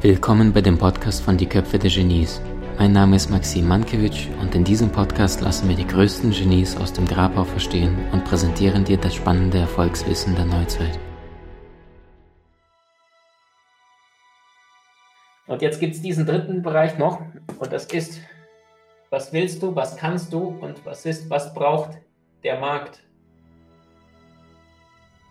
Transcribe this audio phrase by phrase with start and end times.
[0.00, 2.40] Willkommen bei dem Podcast von Die Köpfe der Genies.
[2.78, 6.94] Mein Name ist Maxim Mankewitsch und in diesem Podcast lassen wir die größten Genies aus
[6.94, 10.98] dem Grabau verstehen und präsentieren dir das spannende Erfolgswissen der Neuzeit.
[15.46, 17.20] Und jetzt gibt es diesen dritten Bereich noch
[17.58, 18.18] und das ist,
[19.10, 21.98] was willst du, was kannst du und was ist, was braucht
[22.44, 23.02] der Markt.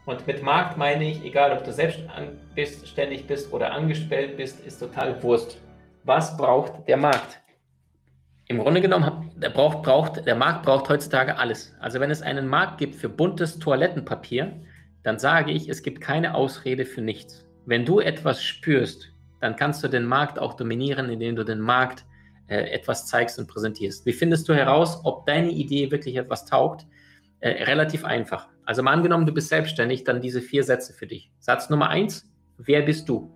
[0.06, 5.22] Und mit Markt meine ich, egal ob du selbstständig bist oder angestellt bist, ist total
[5.22, 5.60] Wurst.
[6.04, 7.40] Was braucht der Markt?
[8.48, 11.74] Im Grunde genommen, der, braucht, braucht, der Markt braucht heutzutage alles.
[11.80, 14.60] Also wenn es einen Markt gibt für buntes Toilettenpapier,
[15.04, 17.46] dann sage ich, es gibt keine Ausrede für nichts.
[17.66, 22.06] Wenn du etwas spürst, dann kannst du den Markt auch dominieren, indem du den Markt
[22.48, 24.06] äh, etwas zeigst und präsentierst.
[24.06, 26.86] Wie findest du heraus, ob deine Idee wirklich etwas taugt?
[27.42, 28.50] Äh, relativ einfach.
[28.66, 31.32] Also mal angenommen, du bist selbstständig, dann diese vier Sätze für dich.
[31.40, 33.32] Satz Nummer eins, wer bist du?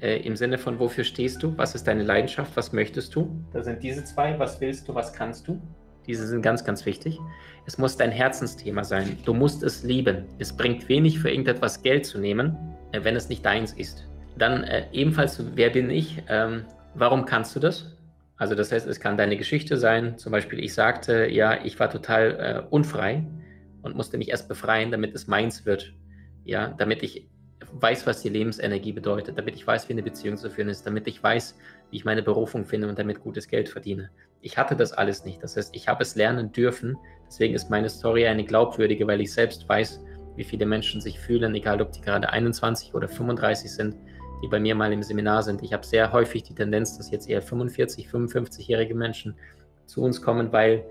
[0.00, 1.56] Äh, Im Sinne von, wofür stehst du?
[1.56, 2.56] Was ist deine Leidenschaft?
[2.56, 3.44] Was möchtest du?
[3.52, 5.62] Da sind diese zwei, was willst du, was kannst du?
[6.08, 7.18] Diese sind ganz, ganz wichtig.
[7.66, 9.16] Es muss dein Herzensthema sein.
[9.24, 10.24] Du musst es lieben.
[10.38, 12.56] Es bringt wenig für irgendetwas Geld zu nehmen,
[12.90, 14.08] äh, wenn es nicht deins ist.
[14.36, 16.22] Dann äh, ebenfalls, wer bin ich?
[16.28, 17.95] Ähm, warum kannst du das?
[18.36, 20.18] Also das heißt, es kann deine Geschichte sein.
[20.18, 23.26] Zum Beispiel, ich sagte, ja, ich war total äh, unfrei
[23.82, 25.94] und musste mich erst befreien, damit es meins wird.
[26.44, 27.28] Ja, damit ich
[27.72, 31.06] weiß, was die Lebensenergie bedeutet, damit ich weiß, wie eine Beziehung zu führen ist, damit
[31.08, 31.56] ich weiß,
[31.90, 34.10] wie ich meine Berufung finde und damit gutes Geld verdiene.
[34.42, 35.42] Ich hatte das alles nicht.
[35.42, 36.96] Das heißt, ich habe es lernen dürfen.
[37.26, 40.00] Deswegen ist meine Story eine glaubwürdige, weil ich selbst weiß,
[40.36, 43.96] wie viele Menschen sich fühlen, egal ob die gerade 21 oder 35 sind,
[44.42, 45.62] die bei mir mal im Seminar sind.
[45.62, 49.34] Ich habe sehr häufig die Tendenz, dass jetzt eher 45, 55-jährige Menschen
[49.86, 50.84] zu uns kommen, weil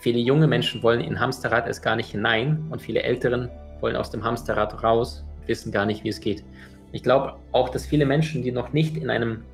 [0.00, 4.10] viele junge Menschen wollen in Hamsterrad erst gar nicht hinein und viele Älteren wollen aus
[4.10, 6.44] dem Hamsterrad raus, wissen gar nicht, wie es geht.
[6.92, 9.44] Ich glaube auch, dass viele Menschen, die noch nicht in einem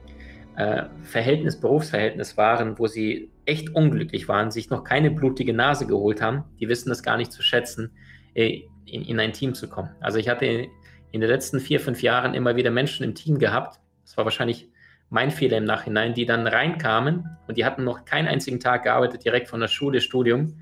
[0.57, 6.21] äh, Verhältnis, Berufsverhältnis waren, wo sie echt unglücklich waren, sich noch keine blutige Nase geholt
[6.21, 7.93] haben, die wissen das gar nicht zu schätzen,
[8.35, 9.91] äh, in, in ein Team zu kommen.
[10.01, 10.67] Also ich hatte
[11.11, 13.81] in den letzten vier, fünf Jahren immer wieder Menschen im Team gehabt.
[14.05, 14.69] Das war wahrscheinlich
[15.11, 19.25] mein Fehler im Nachhinein, die dann reinkamen und die hatten noch keinen einzigen Tag gearbeitet,
[19.25, 20.61] direkt von der Schule, Studium.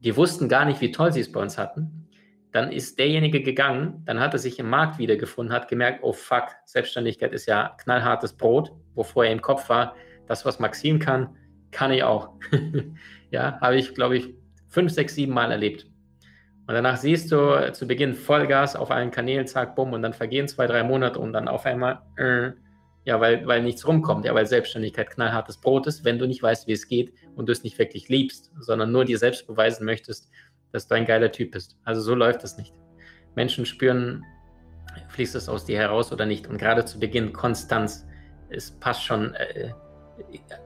[0.00, 2.08] Die wussten gar nicht, wie toll sie es bei uns hatten.
[2.52, 6.48] Dann ist derjenige gegangen, dann hat er sich im Markt wiedergefunden, hat gemerkt, oh fuck,
[6.64, 9.94] Selbstständigkeit ist ja knallhartes Brot, wovor er im Kopf war,
[10.26, 11.36] das, was Maxim kann,
[11.70, 12.30] kann ich auch.
[13.30, 14.34] ja, habe ich, glaube ich,
[14.68, 15.86] fünf, sechs, sieben Mal erlebt.
[16.66, 20.46] Und danach siehst du zu Beginn Vollgas auf allen Kanälen, zack, bumm, und dann vergehen
[20.46, 22.52] zwei, drei Monate und dann auf einmal, äh,
[23.04, 26.68] ja, weil, weil nichts rumkommt, ja, weil Selbstständigkeit knallhartes Brot ist, wenn du nicht weißt,
[26.68, 30.30] wie es geht und du es nicht wirklich liebst, sondern nur dir selbst beweisen möchtest,
[30.70, 31.76] dass du ein geiler Typ bist.
[31.84, 32.72] Also so läuft es nicht.
[33.34, 34.24] Menschen spüren,
[35.08, 36.46] fließt es aus dir heraus oder nicht.
[36.46, 38.06] Und gerade zu Beginn Konstanz,
[38.50, 39.72] es passt schon, äh,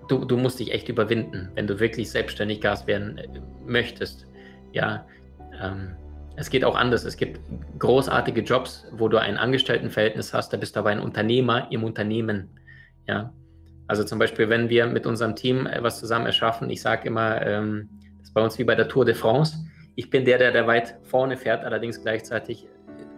[0.08, 3.28] du, du musst dich echt überwinden, wenn du wirklich selbstständig Gas werden äh,
[3.64, 4.26] möchtest.
[4.72, 5.06] Ja,
[5.62, 5.97] ähm,
[6.37, 7.05] es geht auch anders.
[7.05, 7.41] Es gibt
[7.78, 12.50] großartige Jobs, wo du ein Angestelltenverhältnis hast, da bist du aber ein Unternehmer im Unternehmen.
[13.06, 13.33] Ja.
[13.89, 17.89] Also zum Beispiel, wenn wir mit unserem Team etwas zusammen erschaffen, ich sage immer, ähm,
[18.19, 19.56] das ist bei uns wie bei der Tour de France.
[19.94, 22.69] Ich bin der, der, der weit vorne fährt, allerdings gleichzeitig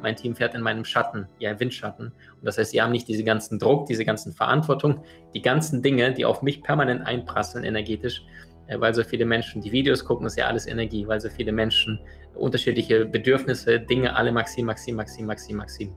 [0.01, 2.07] mein Team fährt in meinem Schatten, ja, Windschatten.
[2.09, 5.03] Und das heißt, sie haben nicht diesen ganzen Druck, diese ganzen Verantwortung,
[5.35, 9.73] die ganzen Dinge, die auf mich permanent einprasseln energetisch, äh, weil so viele Menschen die
[9.73, 11.99] Videos gucken, ist ja alles Energie, weil so viele Menschen
[12.35, 15.95] unterschiedliche Bedürfnisse, Dinge, alle Maxim, Maxim, Maxim, Maxim, Maxim.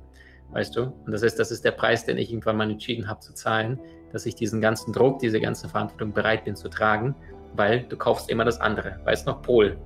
[0.51, 0.83] Weißt du?
[0.83, 3.79] Und das heißt, das ist der Preis, den ich irgendwann mal entschieden habe zu zahlen,
[4.11, 7.15] dass ich diesen ganzen Druck, diese ganze Verantwortung bereit bin zu tragen,
[7.55, 8.99] weil du kaufst immer das andere.
[9.05, 9.77] Weißt noch, Pol.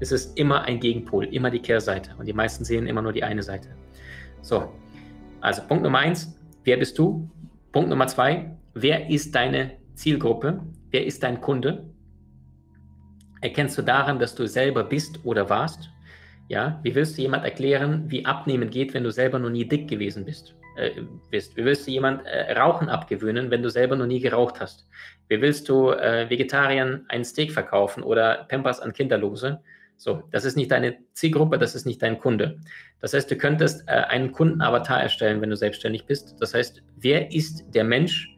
[0.00, 2.10] Es ist immer ein Gegenpol, immer die Kehrseite.
[2.18, 3.68] Und die meisten sehen immer nur die eine Seite.
[4.42, 4.72] So,
[5.40, 7.28] also Punkt Nummer eins, wer bist du?
[7.72, 10.60] Punkt Nummer zwei, wer ist deine Zielgruppe?
[10.90, 11.84] Wer ist dein Kunde?
[13.46, 15.90] Erkennst du daran, dass du selber bist oder warst?
[16.48, 19.88] Ja, wie willst du jemand erklären, wie Abnehmen geht, wenn du selber noch nie dick
[19.88, 20.54] gewesen bist?
[20.76, 20.90] Äh,
[21.30, 21.56] bist?
[21.56, 24.86] Wie willst du jemand äh, Rauchen abgewöhnen, wenn du selber noch nie geraucht hast?
[25.28, 29.60] Wie willst du äh, Vegetariern ein Steak verkaufen oder Pampers an Kinderlose?
[29.96, 32.58] So, das ist nicht deine Zielgruppe, das ist nicht dein Kunde.
[33.00, 36.36] Das heißt, du könntest äh, einen Kundenavatar erstellen, wenn du selbstständig bist.
[36.40, 38.36] Das heißt, wer ist der Mensch,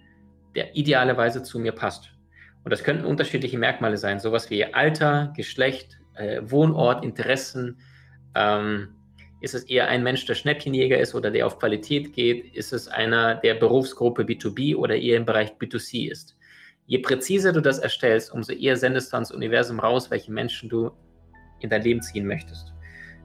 [0.55, 2.18] der idealerweise zu mir passt?
[2.65, 7.79] Und das könnten unterschiedliche Merkmale sein, sowas wie Alter, Geschlecht, äh, Wohnort, Interessen.
[8.35, 8.95] Ähm,
[9.41, 12.55] ist es eher ein Mensch, der Schnäppchenjäger ist oder der auf Qualität geht?
[12.55, 16.37] Ist es einer der Berufsgruppe B2B oder eher im Bereich B2C ist?
[16.87, 20.91] Je präziser du das erstellst, umso eher sendest du ans Universum raus, welche Menschen du
[21.61, 22.73] in dein Leben ziehen möchtest.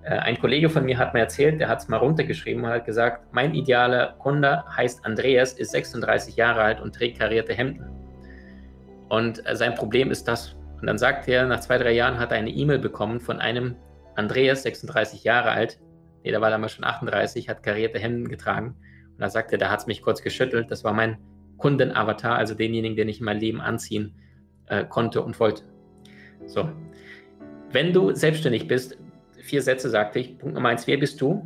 [0.03, 2.85] Äh, ein Kollege von mir hat mir erzählt, der hat es mal runtergeschrieben und hat
[2.85, 8.02] gesagt, mein idealer Kunde heißt Andreas, ist 36 Jahre alt und trägt karierte Hemden.
[9.13, 10.55] Und äh, sein Problem ist das.
[10.81, 13.75] Und dann sagt er, nach zwei, drei Jahren hat er eine E-Mail bekommen von einem
[14.15, 15.79] Andreas, 36 Jahre alt.
[16.23, 18.75] Nee, da war damals schon 38, hat karierte Hemden getragen.
[19.11, 20.71] Und da sagt er, da hat es mich kurz geschüttelt.
[20.71, 21.19] Das war mein
[21.57, 24.15] Kundenavatar, also denjenigen, den ich in mein Leben anziehen
[24.65, 25.61] äh, konnte und wollte.
[26.47, 26.71] So.
[27.71, 28.97] Wenn du selbstständig bist,
[29.43, 30.39] vier Sätze sagte ich.
[30.39, 31.45] Punkt Nummer eins, wer bist du?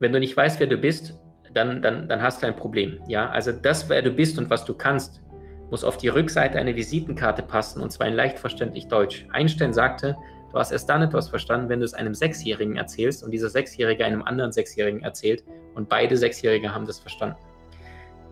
[0.00, 1.18] Wenn du nicht weißt, wer du bist,
[1.54, 3.00] dann, dann, dann hast du ein Problem.
[3.08, 5.22] Ja, also das, wer du bist und was du kannst,
[5.70, 9.26] muss auf die Rückseite einer Visitenkarte passen und zwar in leicht verständlich Deutsch.
[9.30, 10.16] Einstein sagte,
[10.52, 14.04] du hast erst dann etwas verstanden, wenn du es einem Sechsjährigen erzählst und dieser Sechsjährige
[14.04, 17.36] einem anderen Sechsjährigen erzählt und beide Sechsjährige haben das verstanden.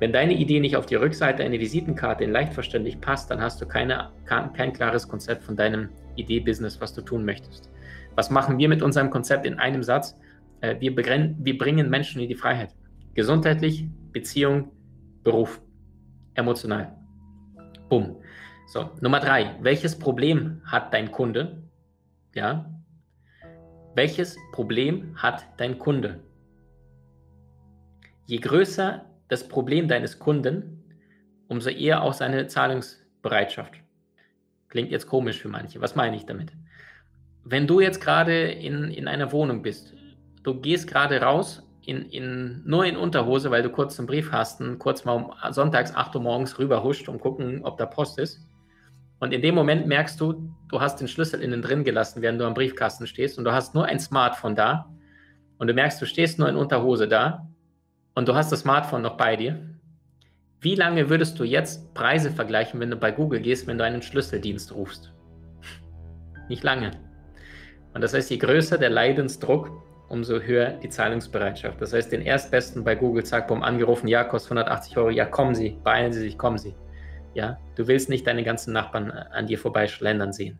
[0.00, 3.60] Wenn deine Idee nicht auf die Rückseite einer Visitenkarte in leicht verständlich passt, dann hast
[3.60, 7.70] du keine, kein, kein klares Konzept von deinem Idee-Business, was du tun möchtest.
[8.16, 10.16] Was machen wir mit unserem Konzept in einem Satz?
[10.60, 12.74] Äh, wir, wir bringen Menschen in die Freiheit.
[13.14, 14.72] Gesundheitlich, Beziehung,
[15.22, 15.60] Beruf,
[16.34, 16.96] emotional.
[17.88, 18.16] Bumm.
[18.66, 19.56] So, Nummer drei.
[19.60, 21.62] Welches Problem hat dein Kunde?
[22.34, 22.70] Ja.
[23.94, 26.20] Welches Problem hat dein Kunde?
[28.26, 30.82] Je größer das Problem deines Kunden,
[31.48, 33.74] umso eher auch seine Zahlungsbereitschaft.
[34.68, 35.80] Klingt jetzt komisch für manche.
[35.80, 36.52] Was meine ich damit?
[37.44, 39.94] wenn du jetzt gerade in, in einer Wohnung bist,
[40.42, 45.04] du gehst gerade raus, in, in, nur in Unterhose, weil du kurz Brief hast, kurz
[45.04, 48.40] mal um sonntags 8 Uhr morgens rüberhuscht und gucken, ob da Post ist.
[49.20, 52.46] Und in dem Moment merkst du, du hast den Schlüssel innen drin gelassen, während du
[52.46, 54.90] am Briefkasten stehst und du hast nur ein Smartphone da
[55.58, 57.48] und du merkst, du stehst nur in Unterhose da
[58.14, 59.74] und du hast das Smartphone noch bei dir.
[60.60, 64.02] Wie lange würdest du jetzt Preise vergleichen, wenn du bei Google gehst, wenn du einen
[64.02, 65.12] Schlüsseldienst rufst?
[66.48, 66.92] Nicht lange.
[67.92, 71.80] Und das heißt, je größer der Leidensdruck, umso höher die Zahlungsbereitschaft.
[71.80, 75.54] Das heißt, den Erstbesten bei Google, zack, bumm, angerufen, ja, kostet 180 Euro, ja, kommen
[75.54, 76.74] Sie, beeilen Sie sich, kommen Sie.
[77.34, 80.58] Ja, du willst nicht deine ganzen Nachbarn äh, an dir vorbeischlendern sehen.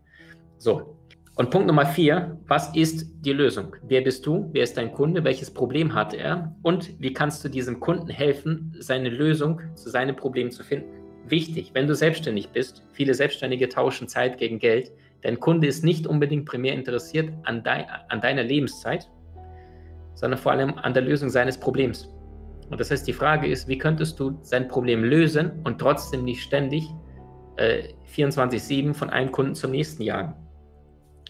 [0.58, 0.96] So.
[1.37, 3.75] Und Punkt Nummer vier, was ist die Lösung?
[3.82, 4.49] Wer bist du?
[4.52, 5.25] Wer ist dein Kunde?
[5.25, 6.55] Welches Problem hat er?
[6.62, 10.88] Und wie kannst du diesem Kunden helfen, seine Lösung zu seinem Problem zu finden?
[11.26, 14.93] Wichtig, wenn du selbstständig bist, viele Selbstständige tauschen Zeit gegen Geld,
[15.25, 19.08] Dein Kunde ist nicht unbedingt primär interessiert an, dein, an deiner Lebenszeit,
[20.14, 22.08] sondern vor allem an der Lösung seines Problems.
[22.70, 26.43] Und das heißt, die Frage ist, wie könntest du sein Problem lösen und trotzdem nicht
[26.43, 26.88] ständig
[27.56, 30.34] äh, 24-7 von einem Kunden zum nächsten jagen?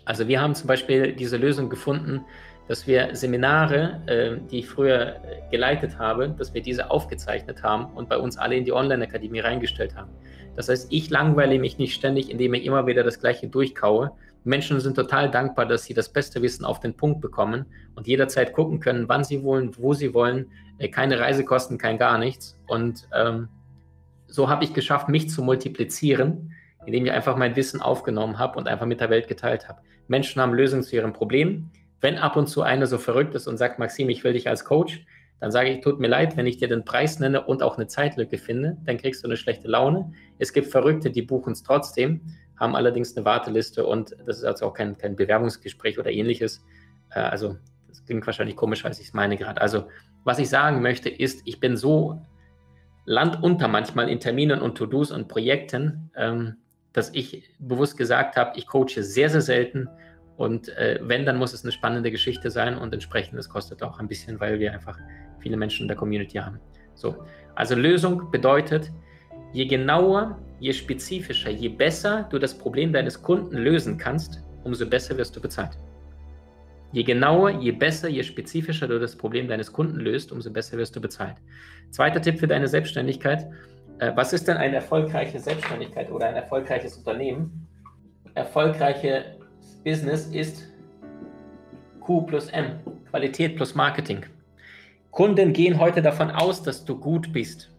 [0.05, 2.25] Also wir haben zum Beispiel diese Lösung gefunden,
[2.69, 7.87] dass wir Seminare, äh, die ich früher äh, geleitet habe, dass wir diese aufgezeichnet haben
[7.95, 10.11] und bei uns alle in die Online-Akademie reingestellt haben.
[10.57, 14.13] Das heißt, ich langweile mich nicht ständig, indem ich immer wieder das Gleiche durchkaue.
[14.45, 17.65] Menschen sind total dankbar, dass sie das beste Wissen auf den Punkt bekommen
[17.95, 20.51] und jederzeit gucken können, wann sie wollen, wo sie wollen.
[20.79, 22.59] Äh, keine Reisekosten, kein gar nichts.
[22.67, 23.49] Und ähm,
[24.27, 26.53] so habe ich geschafft, mich zu multiplizieren,
[26.87, 29.81] indem ich einfach mein Wissen aufgenommen habe und einfach mit der Welt geteilt habe.
[30.09, 31.71] Menschen haben Lösungen zu ihren Problemen.
[32.01, 34.67] Wenn ab und zu einer so verrückt ist und sagt, Maxim, ich will dich als
[34.67, 35.07] Coach,
[35.41, 37.87] dann sage ich, tut mir leid, wenn ich dir den Preis nenne und auch eine
[37.87, 40.13] Zeitlücke finde, dann kriegst du eine schlechte Laune.
[40.39, 42.21] Es gibt Verrückte, die buchen es trotzdem,
[42.59, 46.65] haben allerdings eine Warteliste und das ist also auch kein, kein Bewerbungsgespräch oder ähnliches.
[47.11, 47.57] Äh, also
[47.89, 49.61] das klingt wahrscheinlich komisch, als ich es meine gerade.
[49.61, 49.85] Also
[50.25, 52.23] was ich sagen möchte ist, ich bin so
[53.07, 56.57] landunter manchmal in Terminen und To-Dos und Projekten, ähm,
[56.93, 59.89] dass ich bewusst gesagt habe, ich coache sehr, sehr selten
[60.37, 63.99] und äh, wenn, dann muss es eine spannende Geschichte sein und entsprechend, das kostet auch
[63.99, 64.99] ein bisschen, weil wir einfach
[65.41, 66.61] viele Menschen in der Community haben.
[66.95, 68.91] So, also Lösung bedeutet,
[69.53, 75.17] je genauer, je spezifischer, je besser du das Problem deines Kunden lösen kannst, umso besser
[75.19, 75.79] wirst du bezahlt.
[76.93, 80.97] Je genauer, je besser, je spezifischer du das Problem deines Kunden löst, umso besser wirst
[80.97, 81.37] du bezahlt.
[81.91, 83.47] Zweiter Tipp für deine Selbstständigkeit.
[83.99, 87.69] Äh, was ist denn eine erfolgreiche Selbstständigkeit oder ein erfolgreiches Unternehmen?
[88.35, 89.37] Erfolgreiche
[89.85, 90.67] Business ist
[92.01, 92.81] Q plus M,
[93.11, 94.25] Qualität plus Marketing.
[95.11, 97.74] Kunden gehen heute davon aus, dass du gut bist.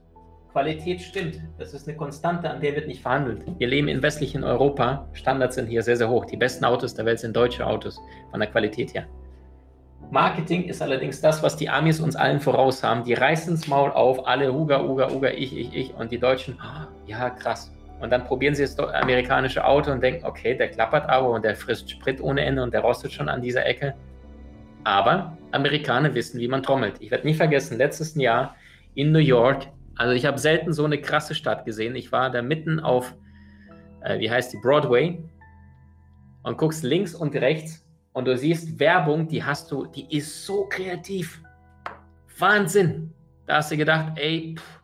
[0.55, 1.41] Qualität stimmt.
[1.57, 3.43] Das ist eine Konstante, an der wird nicht verhandelt.
[3.57, 5.05] Wir leben in westlichen Europa.
[5.11, 6.23] Standards sind hier sehr, sehr hoch.
[6.23, 7.99] Die besten Autos der Welt sind deutsche Autos
[8.31, 9.05] von der Qualität her.
[10.11, 13.03] Marketing ist allerdings das, was die Amis uns allen voraus haben.
[13.03, 15.93] Die reißen das Maul auf, alle Uga, Uga, Uga, ich, ich, ich.
[15.93, 17.73] Und die Deutschen, oh, ja, krass.
[17.99, 21.57] Und dann probieren sie das amerikanische Auto und denken, okay, der klappert aber und der
[21.57, 23.93] frisst Sprit ohne Ende und der rostet schon an dieser Ecke.
[24.85, 26.95] Aber Amerikaner wissen, wie man trommelt.
[27.01, 28.55] Ich werde nie vergessen, letztes Jahr
[28.93, 31.95] in New York, also ich habe selten so eine krasse Stadt gesehen.
[31.95, 33.15] Ich war da mitten auf,
[34.01, 35.23] äh, wie heißt die, Broadway
[36.43, 40.65] und guckst links und rechts und du siehst Werbung, die hast du, die ist so
[40.69, 41.41] kreativ.
[42.37, 43.13] Wahnsinn.
[43.45, 44.81] Da hast du gedacht, ey, pff,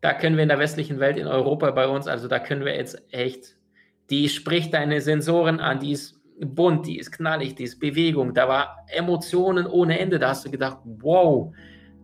[0.00, 2.74] da können wir in der westlichen Welt, in Europa bei uns, also da können wir
[2.74, 3.56] jetzt echt,
[4.10, 8.48] die spricht deine Sensoren an, die ist bunt, die ist knallig, die ist Bewegung, da
[8.48, 11.54] war Emotionen ohne Ende, da hast du gedacht, wow,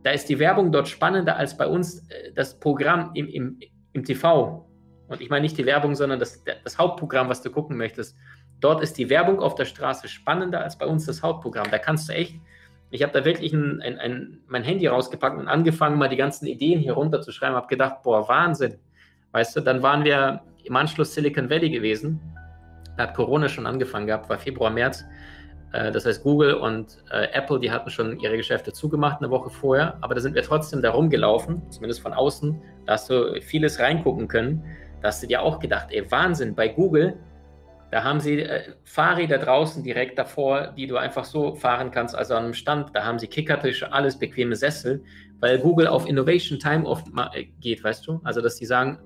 [0.08, 3.60] da ist die Werbung dort spannender als bei uns äh, das Programm im, im,
[3.92, 4.66] im TV.
[5.06, 8.16] Und ich meine nicht die Werbung, sondern das, das Hauptprogramm, was du gucken möchtest.
[8.58, 11.66] Dort ist die Werbung auf der Straße spannender als bei uns das Hauptprogramm.
[11.70, 12.36] Da kannst du echt
[12.90, 16.46] ich habe da wirklich ein, ein, ein, mein Handy rausgepackt und angefangen, mal die ganzen
[16.46, 17.54] Ideen hier runterzuschreiben.
[17.54, 18.78] Habe gedacht, boah, Wahnsinn.
[19.32, 22.18] Weißt du, dann waren wir im Anschluss Silicon Valley gewesen.
[22.96, 25.04] Da hat Corona schon angefangen gehabt, war Februar, März.
[25.72, 29.50] Äh, das heißt, Google und äh, Apple, die hatten schon ihre Geschäfte zugemacht eine Woche
[29.50, 29.98] vorher.
[30.00, 32.60] Aber da sind wir trotzdem da rumgelaufen, zumindest von außen.
[32.86, 34.64] Da hast du vieles reingucken können.
[35.02, 37.18] Da hast du dir auch gedacht, ey, Wahnsinn, bei Google
[37.90, 42.34] da haben sie äh, Fahrräder draußen direkt davor, die du einfach so fahren kannst, also
[42.34, 42.94] an einem Stand.
[42.94, 45.02] Da haben sie Kickertische, alles bequeme Sessel,
[45.40, 47.06] weil Google auf Innovation Time oft
[47.60, 48.20] geht, weißt du?
[48.24, 48.98] Also, dass die sagen,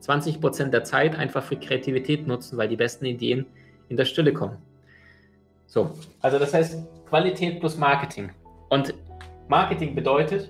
[0.00, 3.46] 20 Prozent der Zeit einfach für Kreativität nutzen, weil die besten Ideen
[3.88, 4.58] in der Stille kommen.
[5.68, 5.90] So,
[6.22, 8.30] also das heißt Qualität plus Marketing.
[8.70, 8.94] Und
[9.48, 10.48] Marketing bedeutet,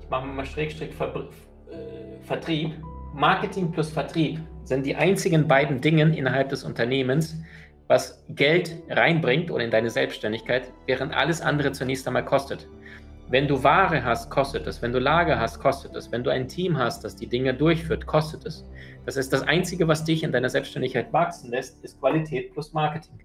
[0.00, 2.72] ich mache mal Schrägstrich äh, Vertrieb,
[3.14, 7.36] Marketing plus Vertrieb sind die einzigen beiden Dinge innerhalb des Unternehmens,
[7.86, 12.66] was Geld reinbringt oder in deine Selbstständigkeit, während alles andere zunächst einmal kostet.
[13.30, 14.82] Wenn du Ware hast, kostet es.
[14.82, 16.10] Wenn du Lager hast, kostet es.
[16.10, 18.64] Wenn du ein Team hast, das die Dinge durchführt, kostet es.
[19.06, 23.20] Das ist das Einzige, was dich in deiner Selbstständigkeit wachsen lässt, ist Qualität plus Marketing.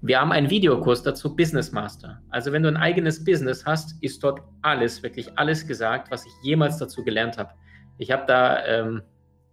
[0.00, 2.22] Wir haben einen Videokurs dazu, Business Master.
[2.30, 6.32] Also wenn du ein eigenes Business hast, ist dort alles, wirklich alles gesagt, was ich
[6.42, 7.50] jemals dazu gelernt habe.
[7.98, 9.02] Ich habe da ähm,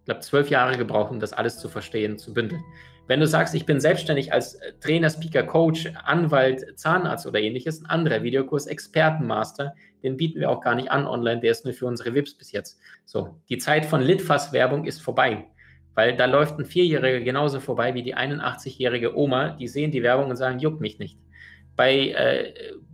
[0.05, 2.63] glaube, zwölf Jahre gebraucht, um das alles zu verstehen, zu bündeln.
[3.11, 7.81] Wenn du sagst, ich bin selbstständig als äh, Trainer, Speaker, Coach, Anwalt, Zahnarzt oder ähnliches,
[7.81, 11.73] ein anderer Videokurs, Expertenmaster, den bieten wir auch gar nicht an online, der ist nur
[11.73, 12.79] für unsere VIPs bis jetzt.
[13.03, 15.43] So, die Zeit von Litfass-Werbung ist vorbei,
[15.93, 20.29] weil da läuft ein Vierjähriger genauso vorbei wie die 81-jährige Oma, die sehen die Werbung
[20.29, 21.17] und sagen, juckt mich nicht.
[21.75, 22.53] Bei äh,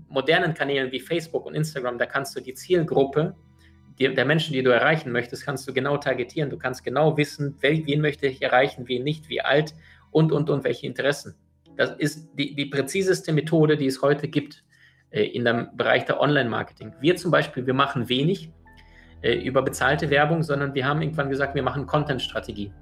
[0.09, 3.35] modernen Kanälen wie Facebook und Instagram, da kannst du die Zielgruppe
[3.99, 6.49] die, der Menschen, die du erreichen möchtest, kannst du genau targetieren.
[6.49, 9.73] Du kannst genau wissen, wen möchte ich erreichen, wen nicht, wie alt
[10.17, 11.35] und, und, und welche Interessen.
[11.75, 14.63] Das ist die, die präziseste Methode, die es heute gibt
[15.11, 16.91] äh, in dem Bereich der Online-Marketing.
[16.99, 18.51] Wir zum Beispiel, wir machen wenig
[19.21, 22.73] äh, über bezahlte Werbung, sondern wir haben irgendwann gesagt, wir machen Content-Strategie.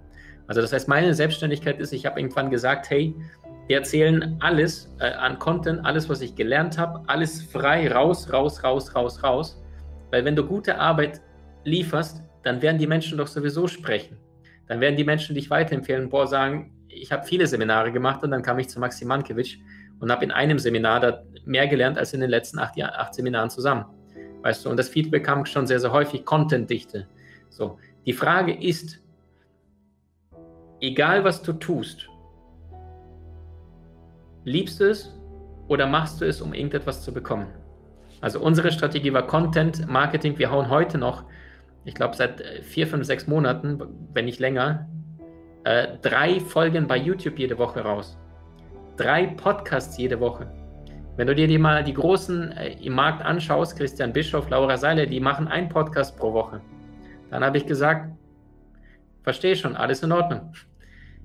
[0.47, 3.13] Also das heißt, meine Selbstständigkeit ist, ich habe irgendwann gesagt, hey,
[3.67, 8.63] wir erzählen alles äh, an Content, alles, was ich gelernt habe, alles frei raus, raus,
[8.63, 9.61] raus, raus, raus.
[10.11, 11.19] Weil wenn du gute Arbeit
[11.65, 14.17] lieferst, dann werden die Menschen doch sowieso sprechen.
[14.67, 18.41] Dann werden die Menschen dich weiterempfehlen, boah, sagen, ich habe viele Seminare gemacht und dann
[18.41, 19.57] kam ich zu Maxim Mankiewicz
[19.99, 23.49] und habe in einem Seminar da mehr gelernt als in den letzten acht, acht Seminaren
[23.49, 23.85] zusammen.
[24.41, 27.07] Weißt du, und das Feedback kam schon sehr, sehr häufig, Contentdichte.
[27.49, 28.99] So, die Frage ist,
[30.81, 32.07] egal was du tust,
[34.43, 35.17] liebst du es
[35.67, 37.47] oder machst du es, um irgendetwas zu bekommen?
[38.21, 40.37] Also unsere Strategie war Content Marketing.
[40.37, 41.25] Wir hauen heute noch,
[41.83, 43.81] ich glaube seit äh, vier, fünf, sechs Monaten,
[44.13, 44.87] wenn nicht länger,
[45.65, 48.17] äh, drei Folgen bei YouTube jede Woche raus.
[48.97, 50.47] Drei Podcasts jede Woche.
[51.17, 55.05] Wenn du dir die mal die großen äh, im Markt anschaust, Christian Bischof, Laura Seiler,
[55.05, 56.61] die machen einen Podcast pro Woche.
[57.31, 58.11] Dann habe ich gesagt,
[59.23, 60.53] verstehe schon, alles in Ordnung.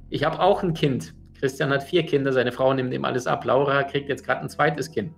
[0.08, 1.14] Ich habe auch ein Kind.
[1.38, 3.44] Christian hat vier Kinder, seine Frau nimmt ihm alles ab.
[3.44, 5.12] Laura kriegt jetzt gerade ein zweites Kind.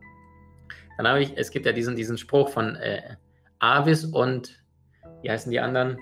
[0.97, 3.03] Dann habe ich, es gibt ja diesen, diesen Spruch von äh,
[3.61, 4.63] Avis und,
[5.23, 5.97] wie heißen die anderen?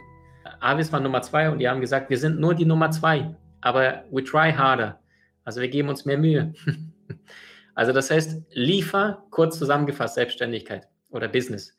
[0.60, 4.04] Avis war Nummer zwei und die haben gesagt, wir sind nur die Nummer zwei, aber
[4.10, 5.00] we try harder.
[5.44, 6.52] Also wir geben uns mehr Mühe.
[7.74, 11.76] also das heißt, liefer, kurz zusammengefasst, Selbstständigkeit oder Business.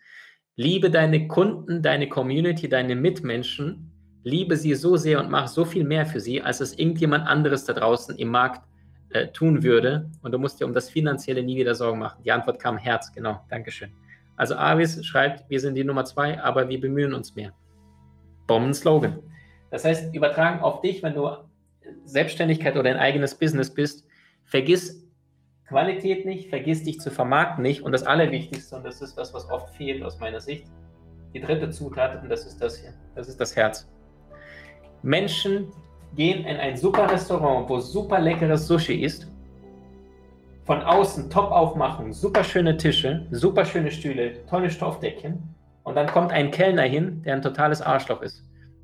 [0.55, 3.91] Liebe deine Kunden, deine Community, deine Mitmenschen,
[4.23, 7.65] liebe sie so sehr und mach so viel mehr für sie, als es irgendjemand anderes
[7.65, 8.61] da draußen im Markt
[9.09, 12.21] äh, tun würde und du musst dir um das Finanzielle nie wieder Sorgen machen.
[12.23, 13.91] Die Antwort kam Herz, genau, Dankeschön.
[14.35, 17.53] Also Avis schreibt, wir sind die Nummer zwei, aber wir bemühen uns mehr.
[18.48, 19.19] Bomben-Slogan.
[19.69, 21.29] Das heißt, übertragen auf dich, wenn du
[22.05, 24.05] Selbstständigkeit oder ein eigenes Business bist,
[24.43, 25.07] vergiss
[25.67, 29.50] Qualität nicht, vergiss dich zu vermarkten nicht und das Allerwichtigste, und das ist das, was
[29.50, 30.65] oft fehlt aus meiner Sicht,
[31.33, 33.88] die dritte Zutat, und das ist das hier, das ist das Herz.
[35.01, 35.71] Menschen
[36.15, 39.27] gehen in ein super Restaurant, wo super leckeres Sushi ist,
[40.65, 45.41] von außen top aufmachen, super schöne Tische, super schöne Stühle, tolle Stoffdeckchen
[45.83, 48.43] und dann kommt ein Kellner hin, der ein totales Arschloch ist.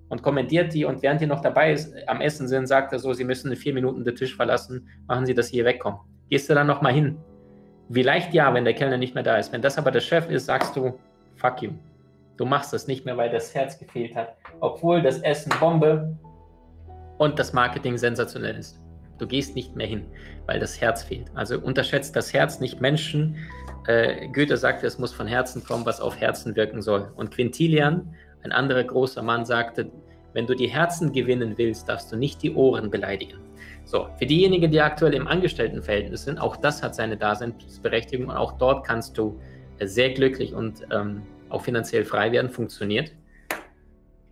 [0.09, 3.13] und kommentiert die und während ihr noch dabei ist, am Essen sind, sagt er so,
[3.13, 5.99] Sie müssen in vier Minuten den Tisch verlassen, machen Sie, dass Sie hier wegkommen.
[6.29, 7.17] Gehst du dann nochmal hin?
[7.91, 9.51] Vielleicht ja, wenn der Kellner nicht mehr da ist.
[9.53, 10.97] Wenn das aber der Chef ist, sagst du,
[11.35, 11.71] fuck you.
[12.37, 14.35] Du machst das nicht mehr, weil das Herz gefehlt hat.
[14.59, 16.17] Obwohl das Essen Bombe
[17.17, 18.79] und das Marketing sensationell ist.
[19.17, 20.05] Du gehst nicht mehr hin,
[20.45, 21.31] weil das Herz fehlt.
[21.33, 23.35] Also unterschätzt das Herz nicht Menschen.
[23.87, 27.11] Äh, Goethe sagte, es muss von Herzen kommen, was auf Herzen wirken soll.
[27.15, 28.13] Und Quintilian,
[28.43, 29.89] ein anderer großer Mann, sagte,
[30.33, 33.39] wenn du die Herzen gewinnen willst, darfst du nicht die Ohren beleidigen.
[33.85, 38.57] So, für diejenigen, die aktuell im Angestelltenverhältnis sind, auch das hat seine Daseinsberechtigung und auch
[38.57, 39.39] dort kannst du
[39.79, 43.13] äh, sehr glücklich und ähm, auch finanziell frei werden, funktioniert.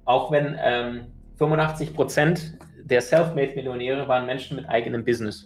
[0.04, 1.06] Auch wenn ähm,
[1.38, 5.46] 85 Prozent der Selfmade-Millionäre waren Menschen mit eigenem Business.